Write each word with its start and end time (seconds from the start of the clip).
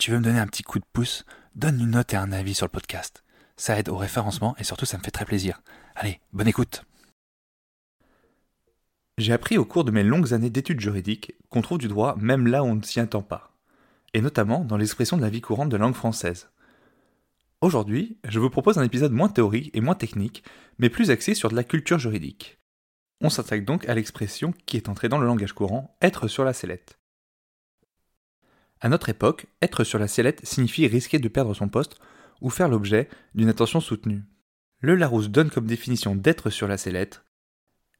Tu 0.00 0.10
veux 0.10 0.18
me 0.18 0.24
donner 0.24 0.40
un 0.40 0.46
petit 0.46 0.62
coup 0.62 0.78
de 0.78 0.84
pouce, 0.94 1.26
donne 1.54 1.78
une 1.78 1.90
note 1.90 2.14
et 2.14 2.16
un 2.16 2.32
avis 2.32 2.54
sur 2.54 2.64
le 2.64 2.70
podcast. 2.70 3.22
Ça 3.58 3.78
aide 3.78 3.90
au 3.90 3.98
référencement 3.98 4.56
et 4.58 4.64
surtout 4.64 4.86
ça 4.86 4.96
me 4.96 5.02
fait 5.02 5.10
très 5.10 5.26
plaisir. 5.26 5.60
Allez, 5.94 6.20
bonne 6.32 6.48
écoute. 6.48 6.84
J'ai 9.18 9.34
appris 9.34 9.58
au 9.58 9.66
cours 9.66 9.84
de 9.84 9.90
mes 9.90 10.02
longues 10.02 10.32
années 10.32 10.48
d'études 10.48 10.80
juridiques 10.80 11.34
qu'on 11.50 11.60
trouve 11.60 11.76
du 11.76 11.88
droit 11.88 12.16
même 12.16 12.46
là 12.46 12.64
où 12.64 12.66
on 12.66 12.76
ne 12.76 12.82
s'y 12.82 12.98
attend 12.98 13.20
pas, 13.20 13.54
et 14.14 14.22
notamment 14.22 14.64
dans 14.64 14.78
l'expression 14.78 15.18
de 15.18 15.22
la 15.22 15.28
vie 15.28 15.42
courante 15.42 15.68
de 15.68 15.76
langue 15.76 15.94
française. 15.94 16.48
Aujourd'hui, 17.60 18.16
je 18.26 18.40
vous 18.40 18.48
propose 18.48 18.78
un 18.78 18.84
épisode 18.84 19.12
moins 19.12 19.28
théorique 19.28 19.70
et 19.74 19.82
moins 19.82 19.94
technique, 19.94 20.42
mais 20.78 20.88
plus 20.88 21.10
axé 21.10 21.34
sur 21.34 21.50
de 21.50 21.56
la 21.56 21.64
culture 21.64 21.98
juridique. 21.98 22.58
On 23.20 23.28
s'attaque 23.28 23.66
donc 23.66 23.86
à 23.86 23.94
l'expression 23.94 24.54
qui 24.64 24.78
est 24.78 24.88
entrée 24.88 25.10
dans 25.10 25.18
le 25.18 25.26
langage 25.26 25.52
courant, 25.52 25.94
être 26.00 26.26
sur 26.26 26.44
la 26.44 26.54
sellette. 26.54 26.99
À 28.80 28.88
notre 28.88 29.08
époque, 29.08 29.46
être 29.62 29.84
sur 29.84 29.98
la 29.98 30.08
sellette 30.08 30.44
signifie 30.44 30.86
risquer 30.86 31.18
de 31.18 31.28
perdre 31.28 31.54
son 31.54 31.68
poste 31.68 31.96
ou 32.40 32.50
faire 32.50 32.68
l'objet 32.68 33.08
d'une 33.34 33.48
attention 33.48 33.80
soutenue. 33.80 34.22
Le 34.80 34.94
Larousse 34.94 35.28
donne 35.28 35.50
comme 35.50 35.66
définition 35.66 36.16
d'être 36.16 36.50
sur 36.50 36.66
la 36.66 36.78
sellette 36.78 37.22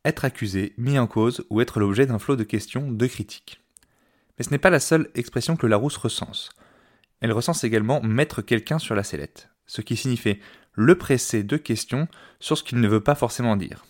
être 0.05 0.25
accusé, 0.25 0.75
mis 0.78 0.98
en 0.98 1.06
cause 1.06 1.45
ou 1.50 1.61
être 1.61 1.81
l'objet 1.81 2.06
d'un 2.06 2.19
flot 2.19 2.37
de 2.37 2.45
questions, 2.45 2.91
de 2.91 3.06
critiques. 3.06 3.61
Mais 4.39 4.45
ce 4.45 4.50
n'est 4.50 4.59
pas 4.59 4.70
la 4.70 4.81
seule 4.81 5.11
expression 5.14 5.56
que 5.56 5.67
Larousse 5.67 5.97
recense. 5.97 6.50
Elle 7.20 7.33
recense 7.33 7.65
également 7.65 8.00
mettre 8.03 8.41
quelqu'un 8.41 8.78
sur 8.78 8.94
la 8.94 9.05
sellette, 9.05 9.50
ce 9.67 9.83
qui 9.83 9.97
signifie 9.97 10.39
le 10.72 10.97
presser 10.97 11.42
de 11.42 11.56
questions 11.56 12.09
sur 12.39 12.56
ce 12.56 12.62
qu'il 12.62 12.81
ne 12.81 12.89
veut 12.89 13.03
pas 13.03 13.15
forcément 13.15 13.56
dire. 13.56 13.84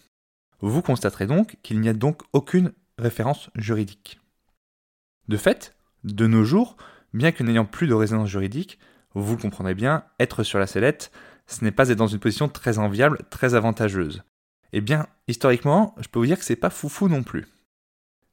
Vous 0.60 0.82
constaterez 0.82 1.26
donc 1.26 1.56
qu'il 1.62 1.80
n'y 1.80 1.88
a 1.88 1.94
donc 1.94 2.22
aucune 2.32 2.72
référence 2.98 3.50
juridique. 3.54 4.18
De 5.28 5.36
fait, 5.36 5.76
de 6.04 6.26
nos 6.26 6.44
jours, 6.44 6.76
bien 7.12 7.32
que 7.32 7.42
n'ayant 7.42 7.64
plus 7.64 7.86
de 7.86 7.94
résonance 7.94 8.28
juridique, 8.28 8.78
vous 9.14 9.34
le 9.34 9.42
comprendrez 9.42 9.74
bien, 9.74 10.04
être 10.18 10.42
sur 10.42 10.58
la 10.58 10.66
sellette, 10.66 11.10
ce 11.46 11.64
n'est 11.64 11.72
pas 11.72 11.88
être 11.88 11.98
dans 11.98 12.06
une 12.06 12.20
position 12.20 12.48
très 12.48 12.78
enviable, 12.78 13.18
très 13.30 13.54
avantageuse. 13.54 14.22
Eh 14.72 14.80
bien, 14.80 15.06
historiquement, 15.26 15.94
je 15.98 16.08
peux 16.08 16.20
vous 16.20 16.26
dire 16.26 16.38
que 16.38 16.44
c'est 16.44 16.56
pas 16.56 16.70
foufou 16.70 17.08
non 17.08 17.22
plus. 17.22 17.46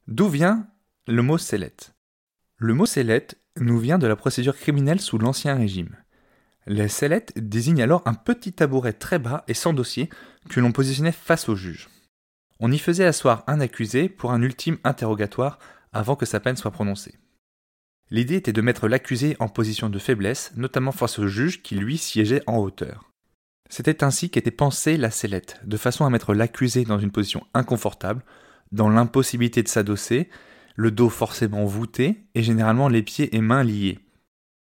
D'où 0.06 0.28
vient 0.28 0.68
le 1.06 1.22
mot 1.22 1.36
sellette? 1.36 1.94
Le 2.56 2.74
mot 2.74 2.86
sellette 2.86 3.38
nous 3.56 3.78
vient 3.78 3.98
de 3.98 4.06
la 4.06 4.16
procédure 4.16 4.56
criminelle 4.56 5.00
sous 5.00 5.18
l'Ancien 5.18 5.56
Régime. 5.56 5.96
La 6.66 6.88
sellette 6.88 7.32
désigne 7.36 7.82
alors 7.82 8.02
un 8.04 8.14
petit 8.14 8.52
tabouret 8.52 8.92
très 8.92 9.18
bas 9.18 9.44
et 9.48 9.54
sans 9.54 9.72
dossier 9.72 10.10
que 10.48 10.60
l'on 10.60 10.70
positionnait 10.70 11.12
face 11.12 11.48
au 11.48 11.56
juge. 11.56 11.88
On 12.60 12.70
y 12.70 12.78
faisait 12.78 13.06
asseoir 13.06 13.42
un 13.46 13.60
accusé 13.60 14.08
pour 14.08 14.32
un 14.32 14.42
ultime 14.42 14.78
interrogatoire 14.84 15.58
avant 15.92 16.14
que 16.14 16.26
sa 16.26 16.40
peine 16.40 16.56
soit 16.56 16.70
prononcée. 16.70 17.14
L'idée 18.10 18.36
était 18.36 18.52
de 18.52 18.62
mettre 18.62 18.88
l'accusé 18.88 19.36
en 19.38 19.48
position 19.48 19.90
de 19.90 19.98
faiblesse, 19.98 20.52
notamment 20.56 20.92
face 20.92 21.18
au 21.18 21.26
juge 21.26 21.62
qui 21.62 21.74
lui 21.74 21.98
siégeait 21.98 22.42
en 22.46 22.56
hauteur. 22.56 23.10
C'était 23.68 24.02
ainsi 24.02 24.30
qu'était 24.30 24.50
pensée 24.50 24.96
la 24.96 25.10
sellette, 25.10 25.60
de 25.64 25.76
façon 25.76 26.06
à 26.06 26.10
mettre 26.10 26.32
l'accusé 26.32 26.84
dans 26.84 26.98
une 26.98 27.10
position 27.10 27.46
inconfortable, 27.52 28.24
dans 28.72 28.88
l'impossibilité 28.88 29.62
de 29.62 29.68
s'adosser, 29.68 30.28
le 30.74 30.90
dos 30.90 31.10
forcément 31.10 31.64
voûté 31.66 32.24
et 32.34 32.42
généralement 32.42 32.88
les 32.88 33.02
pieds 33.02 33.34
et 33.36 33.40
mains 33.40 33.64
liés. 33.64 33.98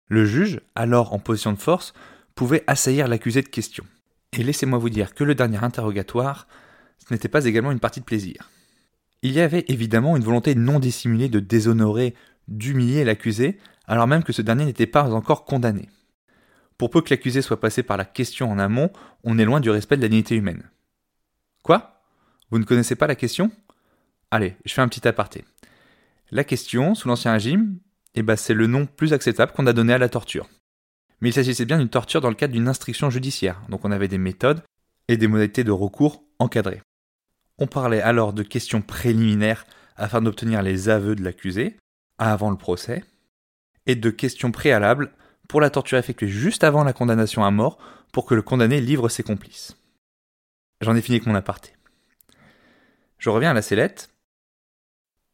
Le 0.07 0.25
juge, 0.25 0.61
alors 0.75 1.13
en 1.13 1.19
position 1.19 1.51
de 1.51 1.59
force, 1.59 1.93
pouvait 2.35 2.63
assaillir 2.67 3.07
l'accusé 3.07 3.41
de 3.41 3.49
questions. 3.49 3.85
Et 4.31 4.43
laissez-moi 4.43 4.79
vous 4.79 4.89
dire 4.89 5.13
que 5.13 5.23
le 5.23 5.35
dernier 5.35 5.63
interrogatoire, 5.63 6.47
ce 6.97 7.13
n'était 7.13 7.27
pas 7.27 7.45
également 7.45 7.71
une 7.71 7.79
partie 7.79 7.99
de 7.99 8.05
plaisir. 8.05 8.49
Il 9.21 9.31
y 9.31 9.39
avait 9.39 9.65
évidemment 9.67 10.15
une 10.15 10.23
volonté 10.23 10.55
non 10.55 10.79
dissimulée 10.79 11.29
de 11.29 11.39
déshonorer 11.39 12.13
d'humilier 12.47 13.03
l'accusé, 13.03 13.59
alors 13.87 14.07
même 14.07 14.23
que 14.23 14.33
ce 14.33 14.41
dernier 14.41 14.65
n'était 14.65 14.87
pas 14.87 15.13
encore 15.13 15.45
condamné. 15.45 15.89
Pour 16.77 16.89
peu 16.89 17.01
que 17.01 17.09
l'accusé 17.11 17.41
soit 17.41 17.59
passé 17.59 17.83
par 17.83 17.97
la 17.97 18.05
question 18.05 18.51
en 18.51 18.59
amont, 18.59 18.91
on 19.23 19.37
est 19.37 19.45
loin 19.45 19.59
du 19.59 19.69
respect 19.69 19.97
de 19.97 20.01
la 20.01 20.07
dignité 20.07 20.35
humaine. 20.35 20.69
Quoi? 21.63 22.01
Vous 22.49 22.59
ne 22.59 22.65
connaissez 22.65 22.95
pas 22.95 23.07
la 23.07 23.15
question? 23.15 23.51
Allez, 24.31 24.55
je 24.65 24.73
fais 24.73 24.81
un 24.81 24.87
petit 24.87 25.07
aparté. 25.07 25.45
La 26.31 26.43
question, 26.43 26.95
sous 26.95 27.07
l'Ancien 27.07 27.33
Régime, 27.33 27.77
eh 28.15 28.23
ben, 28.23 28.35
c'est 28.35 28.53
le 28.53 28.67
nom 28.67 28.85
plus 28.85 29.13
acceptable 29.13 29.51
qu'on 29.53 29.67
a 29.67 29.73
donné 29.73 29.93
à 29.93 29.97
la 29.97 30.09
torture. 30.09 30.49
Mais 31.21 31.29
il 31.29 31.33
s'agissait 31.33 31.65
bien 31.65 31.77
d'une 31.77 31.89
torture 31.89 32.21
dans 32.21 32.29
le 32.29 32.35
cadre 32.35 32.53
d'une 32.53 32.67
instruction 32.67 33.09
judiciaire, 33.09 33.61
donc 33.69 33.85
on 33.85 33.91
avait 33.91 34.07
des 34.07 34.17
méthodes 34.17 34.61
et 35.07 35.17
des 35.17 35.27
modalités 35.27 35.63
de 35.63 35.71
recours 35.71 36.23
encadrées. 36.39 36.81
On 37.59 37.67
parlait 37.67 38.01
alors 38.01 38.33
de 38.33 38.43
questions 38.43 38.81
préliminaires 38.81 39.65
afin 39.95 40.21
d'obtenir 40.21 40.61
les 40.63 40.89
aveux 40.89 41.15
de 41.15 41.23
l'accusé, 41.23 41.77
avant 42.31 42.49
le 42.49 42.57
procès, 42.57 43.03
et 43.85 43.95
de 43.95 44.09
questions 44.09 44.51
préalables 44.51 45.11
pour 45.47 45.61
la 45.61 45.69
torture 45.69 45.97
effectuée 45.97 46.27
juste 46.27 46.63
avant 46.63 46.83
la 46.83 46.93
condamnation 46.93 47.43
à 47.43 47.51
mort 47.51 47.77
pour 48.11 48.25
que 48.25 48.35
le 48.35 48.41
condamné 48.41 48.79
livre 48.79 49.09
ses 49.09 49.23
complices. 49.23 49.75
J'en 50.81 50.95
ai 50.95 51.01
fini 51.01 51.17
avec 51.17 51.27
mon 51.27 51.35
aparté. 51.35 51.71
Je 53.17 53.29
reviens 53.29 53.51
à 53.51 53.53
la 53.53 53.61
sellette. 53.61 54.09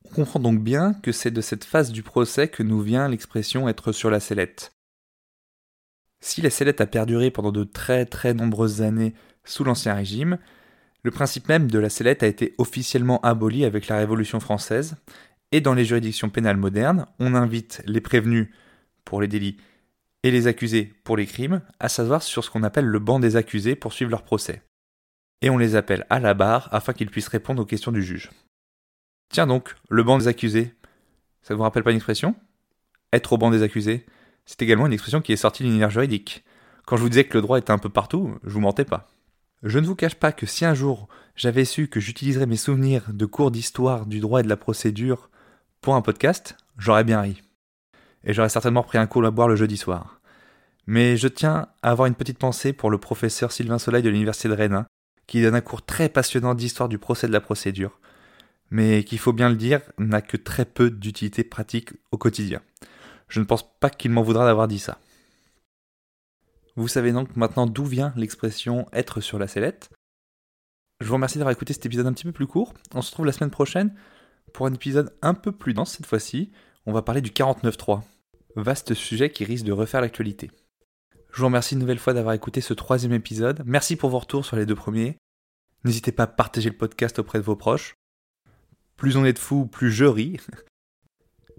On 0.06 0.10
comprend 0.10 0.40
donc 0.40 0.60
bien 0.62 0.94
que 0.94 1.12
c'est 1.12 1.32
de 1.32 1.42
cette 1.42 1.64
phase 1.64 1.92
du 1.92 2.04
procès 2.04 2.48
que 2.48 2.64
nous 2.64 2.82
vient 2.82 3.08
l'expression 3.08 3.68
être 3.68 3.92
sur 3.92 4.10
la 4.10 4.20
sellette. 4.20 4.72
Si 6.22 6.42
la 6.42 6.50
sellette 6.50 6.82
a 6.82 6.88
perduré 6.88 7.32
pendant 7.32 7.52
de 7.52 7.64
très 7.64 8.06
très 8.06 8.34
nombreuses 8.34 8.82
années 8.82 9.14
sous 9.44 9.64
l'Ancien 9.64 9.94
Régime, 9.94 10.38
le 11.04 11.12
principe 11.12 11.48
même 11.48 11.72
de 11.72 11.80
la 11.80 11.90
sellette 11.90 12.24
a 12.24 12.28
été 12.28 12.56
officiellement 12.58 13.22
aboli 13.22 13.64
avec 13.64 13.88
la 13.88 13.98
Révolution 13.98 14.40
française 14.40 14.96
et 15.52 15.62
dans 15.62 15.74
les 15.74 15.86
juridictions 15.86 16.30
pénales 16.30 16.58
modernes, 16.58 17.06
on 17.20 17.36
invite 17.36 17.82
les 17.86 18.02
prévenus 18.02 18.50
pour 19.06 19.22
les 19.22 19.28
délits 19.28 19.58
et 20.24 20.32
les 20.32 20.48
accusés 20.48 20.94
pour 21.04 21.18
les 21.18 21.26
crimes 21.26 21.62
à 21.80 21.90
savoir 21.90 22.24
sur 22.24 22.44
ce 22.44 22.50
qu'on 22.50 22.64
appelle 22.64 22.86
le 22.86 23.00
banc 23.00 23.20
des 23.20 23.36
accusés 23.36 23.76
pour 23.76 23.94
suivre 23.94 24.12
leur 24.12 24.24
procès. 24.24 24.62
Et 25.42 25.50
on 25.50 25.58
les 25.58 25.76
appelle 25.76 26.06
à 26.10 26.20
la 26.20 26.34
barre 26.34 26.68
afin 26.72 26.94
qu'ils 26.94 27.10
puissent 27.10 27.30
répondre 27.30 27.62
aux 27.62 27.66
questions 27.66 27.92
du 27.92 28.04
juge. 28.04 28.30
Tiens 29.32 29.48
donc, 29.48 29.76
le 29.90 30.04
banc 30.04 30.18
des 30.18 30.28
accusés, 30.28 30.74
ça 31.42 31.56
vous 31.56 31.64
rappelle 31.64 31.84
pas 31.84 31.92
une 31.92 31.98
expression? 31.98 32.36
Être 33.14 33.34
au 33.34 33.38
banc 33.38 33.50
des 33.50 33.64
accusés, 33.64 34.06
c'est 34.46 34.62
également 34.62 34.88
une 34.88 34.94
expression 34.94 35.22
qui 35.22 35.32
est 35.32 35.38
sortie 35.38 35.64
de 35.64 35.68
l'univers 35.68 35.90
juridique. 35.90 36.44
Quand 36.86 36.98
je 36.98 37.04
vous 37.04 37.10
disais 37.10 37.24
que 37.24 37.38
le 37.38 37.42
droit 37.42 37.58
était 37.58 37.72
un 37.72 37.78
peu 37.78 37.90
partout, 37.90 38.36
je 38.44 38.50
vous 38.50 38.60
mentais 38.60 38.86
pas. 38.86 39.08
Je 39.64 39.80
ne 39.80 39.86
vous 39.86 39.96
cache 39.96 40.16
pas 40.16 40.32
que 40.32 40.46
si 40.46 40.66
un 40.66 40.74
jour 40.74 41.08
j'avais 41.36 41.66
su 41.66 41.88
que 41.88 42.00
j'utiliserais 42.00 42.46
mes 42.46 42.58
souvenirs 42.58 43.14
de 43.14 43.26
cours 43.26 43.52
d'histoire 43.52 44.06
du 44.06 44.20
droit 44.20 44.40
et 44.40 44.44
de 44.44 44.50
la 44.50 44.58
procédure 44.58 45.29
pour 45.82 45.96
un 45.96 46.02
podcast, 46.02 46.58
j'aurais 46.78 47.04
bien 47.04 47.22
ri. 47.22 47.42
Et 48.24 48.34
j'aurais 48.34 48.50
certainement 48.50 48.84
pris 48.84 48.98
un 48.98 49.08
coup 49.08 49.24
à 49.24 49.32
boire 49.32 49.48
le 49.48 49.56
jeudi 49.56 49.78
soir. 49.78 50.20
Mais 50.88 51.16
je 51.16 51.28
tiens 51.28 51.68
à 51.82 51.92
avoir 51.92 52.08
une 52.08 52.16
petite 52.16 52.38
pensée 52.38 52.74
pour 52.74 52.90
le 52.90 52.98
professeur 52.98 53.52
Sylvain 53.52 53.80
Soleil 53.80 54.04
de 54.04 54.10
l'Université 54.10 54.50
de 54.50 54.54
Rennes, 54.54 54.86
qui 55.28 55.42
donne 55.42 55.56
un 55.56 55.62
cours 55.62 55.86
très 55.86 56.10
passionnant 56.10 56.56
d'histoire 56.56 56.90
du 56.90 56.98
procès 56.98 57.28
de 57.28 57.32
la 57.32 57.40
procédure, 57.40 58.00
mais 58.72 59.04
qui, 59.04 59.18
faut 59.18 59.34
bien 59.34 59.50
le 59.50 59.56
dire, 59.56 59.82
n'a 59.98 60.22
que 60.22 60.38
très 60.38 60.66
peu 60.66 60.90
d'utilité 60.90 61.44
pratique 61.44 61.92
au 62.12 62.18
quotidien. 62.18 62.62
Je 63.28 63.40
ne 63.40 63.46
pense 63.46 63.80
pas 63.80 63.90
qu'il 63.90 64.12
m'en 64.12 64.24
voudra 64.24 64.46
d'avoir 64.46 64.68
dit 64.68 64.80
ça. 64.80 65.00
Vous 66.76 66.88
savez 66.88 67.12
donc 67.12 67.36
maintenant 67.36 67.68
d'où 67.68 67.86
vient 67.86 68.14
l'expression 68.16 68.88
être 68.92 69.22
sur 69.22 69.40
la 69.40 69.48
sellette. 69.48 69.90
Je 71.00 71.08
vous 71.08 71.14
remercie 71.14 71.38
d'avoir 71.38 71.54
écouté 71.54 71.74
cet 71.74 71.86
épisode 71.86 72.08
un 72.08 72.14
petit 72.14 72.26
peu 72.26 72.32
plus 72.32 72.48
court. 72.48 72.74
On 72.94 73.02
se 73.02 73.12
retrouve 73.12 73.26
la 73.26 73.32
semaine 73.32 73.52
prochaine 73.52 73.94
pour 74.54 74.66
un 74.66 74.74
épisode 74.74 75.14
un 75.22 75.34
peu 75.34 75.52
plus 75.52 75.74
dense 75.74 75.94
cette 75.94 76.06
fois-ci, 76.06 76.52
on 76.86 76.92
va 76.92 77.02
parler 77.02 77.22
du 77.22 77.32
49.3. 77.32 78.02
Vaste 78.56 78.94
sujet 78.94 79.32
qui 79.32 79.46
risque 79.46 79.66
de 79.66 79.72
refaire 79.72 80.02
l'actualité. 80.02 80.52
Je 81.32 81.40
vous 81.40 81.46
remercie 81.46 81.76
une 81.76 81.82
nouvelle 81.82 82.00
fois 82.00 82.14
d'avoir 82.14 82.34
écouté 82.34 82.62
ce 82.62 82.74
troisième 82.74 83.14
épisode. 83.14 83.62
Merci 83.66 83.96
pour 83.96 84.10
vos 84.10 84.20
retours 84.20 84.46
sur 84.46 84.56
les 84.56 84.66
deux 84.66 84.76
premiers. 84.76 85.18
N'hésitez 85.84 86.12
pas 86.12 86.24
à 86.24 86.28
partager 86.28 86.70
le 86.70 86.78
podcast 86.78 87.20
auprès 87.20 87.40
de 87.40 87.44
vos 87.44 87.56
proches. 87.56 87.94
Plus 88.98 89.16
on 89.16 89.26
est 89.26 89.34
de 89.34 89.40
fous, 89.40 89.66
plus 89.66 89.92
je 89.92 90.06
ris. 90.06 90.38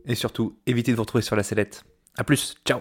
Et 0.06 0.14
surtout, 0.14 0.58
évitez 0.66 0.90
de 0.90 0.96
vous 0.96 1.02
retrouver 1.02 1.22
sur 1.22 1.36
la 1.36 1.42
sellette. 1.42 1.84
A 2.16 2.24
plus, 2.24 2.56
ciao 2.66 2.80